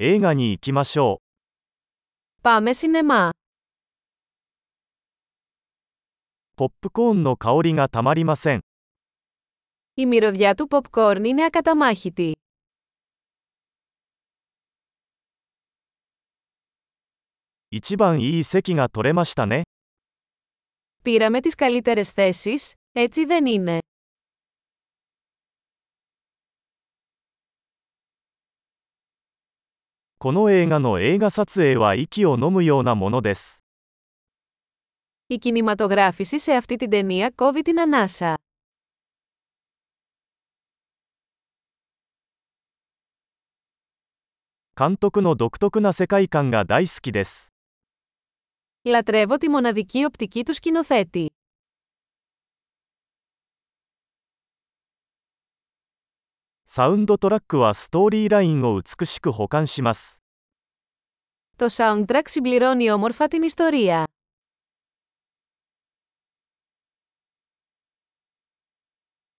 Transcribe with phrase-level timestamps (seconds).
[0.00, 1.20] 映画に行きましょ
[2.44, 3.30] Πάμε σινεμά.
[3.30, 3.32] う。
[6.54, 8.60] ポップコーンの香りがたまりません。
[9.96, 12.34] Η μυρωδιά του popcorn είναι ακαταμάχητη.
[17.70, 19.62] 一番いい席が取れましたね。
[21.02, 23.78] Πήραμε τις καλύτερες θέσεις, έτσι δεν είναι.
[30.17, 33.63] この映画の映画撮影は息を飲むようなものです。
[35.27, 38.35] Η κινηματογράφηση σε αυτή την ταινία κόβει την ανάσα.
[44.75, 47.53] 監督の独特な世界観が大好きです。
[48.85, 51.29] Λατρεύω τη μοναδική οπτική του σκηνοθέτη.
[56.75, 60.23] サウンドトラックはストーリーラインを美しく保管します。
[61.55, 64.05] Το soundtrack συμπληρώνει όμορφα την ιστορία.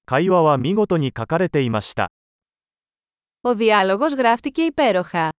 [0.06, 2.12] 会話は見事に書かれていました。
[3.42, 5.30] Ο διάλογος γράφτηκε υπέροχα.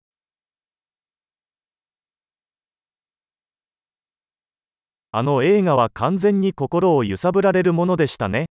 [5.12, 8.46] あの映画は完全に心を揺さぶられるものでしたね。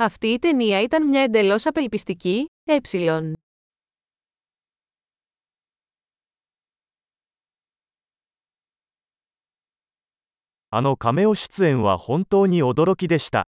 [0.00, 2.78] Αυτή η ταινία ήταν μια εντελώς απελπιστική, ε.
[10.68, 13.46] あのカメオ出演は本当に驚きでした。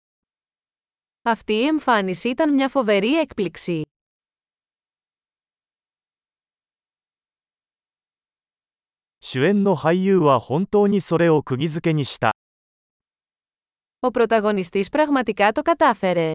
[1.22, 3.82] Αυτή η εμφάνιση ήταν μια φοβερή έκπληξη.
[9.20, 12.32] 主演の俳優は本当にそれを釘付けにした。
[14.04, 16.32] Ο πρωταγωνιστής πραγματικά το κατάφερε.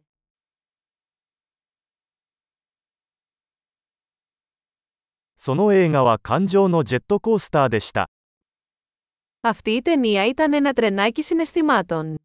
[5.36, 8.10] その映画は感情のジェットコースターでした。
[9.42, 12.16] Αυτή η ταινία ήταν ένα τρενάκι συναισθημάτων.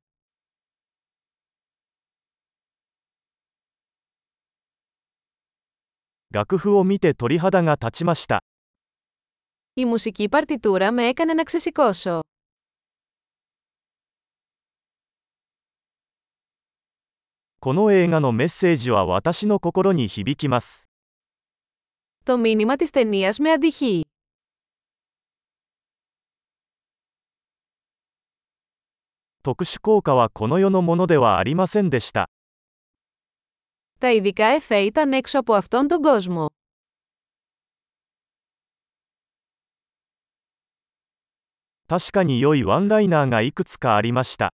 [6.33, 8.43] 楽譜を見て鳥肌が立ちました。
[9.75, 12.21] Η μουσική παρτιτούρα με έκανε να ξεσηκώσω.
[17.65, 20.89] この映画のメッセージは私の心に響きます。
[22.25, 24.05] Το μήνυμα της ταινίας με αντυχεί.
[29.43, 32.31] 特殊効果はこの世のものではありませんでした。
[34.01, 36.51] Τα ειδικά εφέ ήταν έξω από αυτόν τον κόσμο.
[41.89, 44.55] 確かに良いワンライナーがいくつかありました。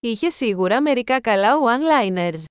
[0.00, 2.44] Είχε σίγουρα μερικά καλά one-liners.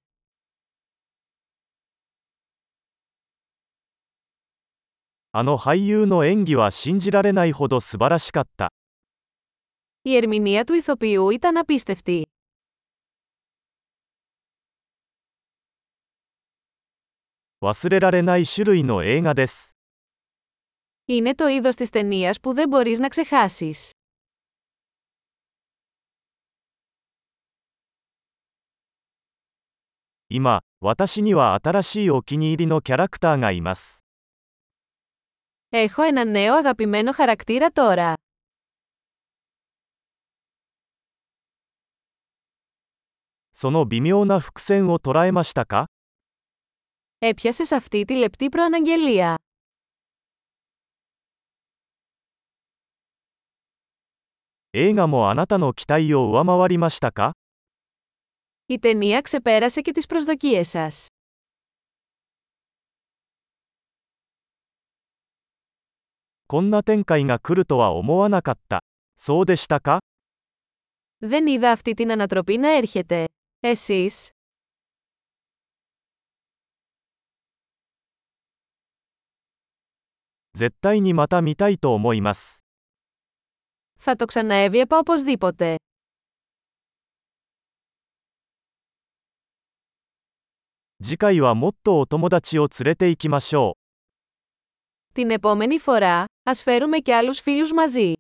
[10.02, 12.24] Η ερμηνεία του ηθοποιού ήταν απίστευτη.
[21.06, 23.92] Είναι το είδος της ταινίας που δεν μπορείς να ξεχάσεις.
[30.33, 34.05] 今、私には新しいお気に入りのキャラクターがいます。
[35.73, 38.15] Έχω ένα νέο αγαπημένο χαρακτήρα τώρα.
[43.53, 45.87] その微妙な伏線を捉えましたか
[47.19, 49.37] Έπιασες αυτή τη λεπτή προαναγγελία.
[54.73, 57.33] 映画もあなたの期待を上回りましたか
[58.68, 61.06] Η ταινία ξεπέρασε και τις προσδοκίες σας.
[71.18, 73.26] Δεν είδα αυτή την ανατροπή να έρχεται.
[73.60, 74.30] Εσείς;
[84.00, 85.76] Θα το ξαναέβλεπα οπωσδήποτε.
[91.05, 93.81] 次回はもっとお友達を連れて行きましょう。
[95.15, 98.13] Την επόμενη φορά, ας φέρουμε και άλλους φίλους μαζί.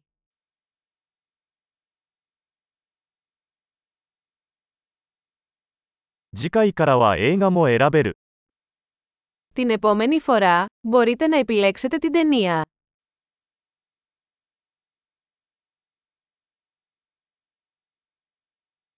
[6.32, 8.18] 次回からは映画も選べる。
[9.54, 12.62] Την επόμενη φορά, μπορείτε να επιλέξετε την ταινία.